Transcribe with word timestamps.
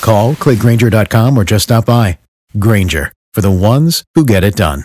Call, 0.00 0.34
clickgranger.com, 0.34 1.36
or 1.36 1.44
just 1.44 1.64
stop 1.64 1.86
by. 1.86 2.18
Granger, 2.58 3.12
for 3.34 3.40
the 3.40 3.50
ones 3.50 4.04
who 4.14 4.24
get 4.24 4.44
it 4.44 4.56
done. 4.56 4.84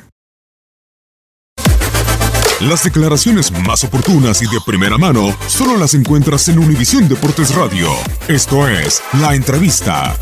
Las 2.61 2.83
declaraciones 2.83 3.52
más 3.52 3.84
oportunas 3.84 4.41
y 4.41 4.45
de 4.45 4.59
primera 4.66 4.97
mano 4.97 5.36
solo 5.47 5.75
las 5.78 5.95
encuentras 5.95 6.47
en 6.47 6.59
Univisión 6.59 7.09
Deportes 7.09 7.53
Radio. 7.56 7.89
Esto 8.29 8.68
es 8.68 9.02
La 9.19 9.35
Entrevista. 9.35 10.16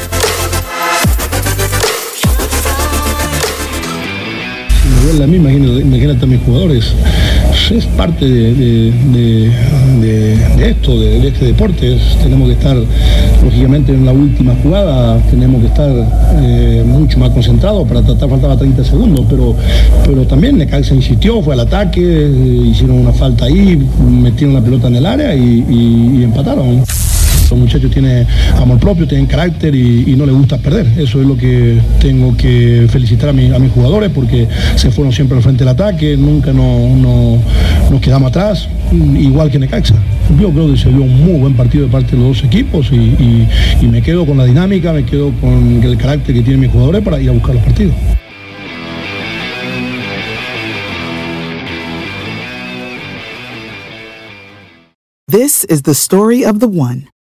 A 5.20 5.28
mí, 5.28 5.36
imagínate, 5.38 6.24
a 6.24 6.28
mis 6.28 6.42
jugadores. 6.42 6.94
Es 7.70 7.86
parte 7.86 8.26
de, 8.28 9.52
esto, 10.62 11.00
de, 11.00 11.28
este 11.28 11.46
deporte. 11.46 11.98
Tenemos 12.22 12.48
que 12.48 12.54
estar, 12.54 12.78
lógicamente, 13.44 13.94
en 13.94 14.06
la 14.06 14.14
última 14.14 14.56
jugada, 14.62 15.18
tenemos 15.30 15.62
que 15.62 15.68
estar 15.68 15.92
eh, 16.42 16.84
mucho 16.86 17.20
más 17.20 17.30
concentrados 17.32 17.88
para 17.88 18.02
tratar, 18.02 18.30
faltaba 18.30 18.58
30 18.58 18.84
segundos, 18.84 19.26
pero, 19.30 19.56
pero 20.06 20.26
también 20.26 20.58
Necaxa 20.58 20.96
insistió, 20.96 21.42
fue 21.42 21.54
al 21.54 21.62
ataque, 21.62 22.02
eh, 22.02 22.68
hicieron 22.72 22.98
una 22.98 23.14
falta 23.14 23.46
ahí, 23.46 23.78
metieron 24.10 24.54
la 24.54 24.62
pelota 24.62 24.88
en 24.88 24.96
el 24.96 25.06
área 25.06 25.36
y 25.36 26.24
empataron. 26.24 26.84
Los 27.52 27.60
muchachos 27.60 27.92
tienen 27.92 28.26
amor 28.58 28.80
propio, 28.80 29.06
tienen 29.08 29.28
carácter 29.28 29.76
y, 29.76 30.16
no 30.16 30.26
les 30.26 30.34
gusta 30.36 30.58
perder. 30.58 30.88
Eso 30.98 31.20
es 31.22 31.28
lo 31.28 31.36
que 31.36 31.80
tengo 32.00 32.36
que 32.38 32.88
felicitar 32.90 33.30
a, 33.30 33.34
mi- 33.34 33.52
a 33.54 33.60
mis 33.60 33.72
jugadores 33.72 34.10
porque 34.10 34.48
se 34.76 34.90
fueron 34.90 35.12
siempre 35.14 35.36
al 35.38 35.44
frente 35.44 35.60
del 35.66 35.70
ataque, 35.74 36.16
nunca 36.18 36.54
no- 36.54 36.96
no- 36.96 37.38
nos 37.92 38.00
quedamos 38.02 38.30
atrás, 38.30 38.68
igual 39.18 39.52
que 39.52 39.60
Necaxa. 39.60 39.96
Yo 40.40 40.50
creo 40.52 40.72
que 40.72 40.78
se 40.78 40.90
dio 40.90 41.02
un 41.02 41.26
muy 41.26 41.40
buen 41.40 41.54
partido 41.56 41.86
de 41.86 41.92
parte 41.92 42.12
de 42.16 42.18
los 42.24 42.38
dos 42.38 42.44
equipos 42.46 42.88
y, 42.92 42.96
y- 42.96 43.48
y 43.82 43.86
me 43.88 44.02
quedo 44.02 44.26
con 44.26 44.38
la 44.38 44.46
dinámica, 44.46 44.94
me 44.94 45.04
quedo 45.04 45.32
con 45.42 45.84
el 45.84 45.98
carácter 45.98 46.34
que 46.34 46.42
tienen 46.42 46.62
mis 46.62 46.72
jugadores 46.72 47.02
para 47.04 47.20
ir 47.20 47.30
a 47.30 47.34
buscar 47.34 47.56
los 47.56 47.64
partidos. 47.66 47.94
This 55.28 55.64
is 55.66 55.84
the 55.84 55.94
story 55.94 56.44
of 56.44 56.60
the 56.60 56.68
one. 56.68 57.08